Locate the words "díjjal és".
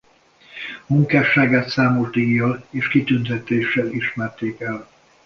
2.09-2.87